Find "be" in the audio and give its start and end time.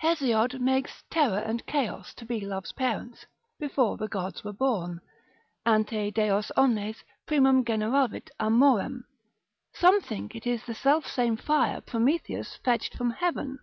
2.26-2.38